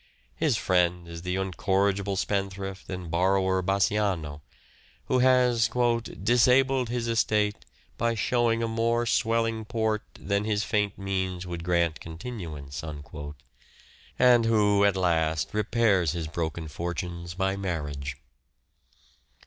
His 0.35 0.57
friend 0.57 1.07
is 1.07 1.21
the 1.21 1.35
incorrigible 1.35 2.15
spendthrift 2.15 2.89
and 2.89 3.11
borrower 3.11 3.61
Bassanio, 3.61 4.41
who 5.05 5.19
has" 5.19 5.69
disabled 6.23 6.89
his 6.89 7.07
estate 7.07 7.65
by 7.99 8.15
showing 8.15 8.63
a 8.63 8.67
more 8.67 9.05
swelling 9.05 9.63
port 9.63 10.01
than 10.15 10.43
his 10.43 10.63
faint 10.63 10.97
means 10.97 11.45
would 11.45 11.63
grant 11.63 11.99
continuance," 11.99 12.83
and 14.17 14.45
who 14.45 14.83
at 14.83 14.95
last 14.97 15.53
repairs 15.53 16.13
his 16.13 16.25
broken 16.25 16.67
fortunes 16.67 17.35
by 17.35 17.55
marriage. 17.55 18.17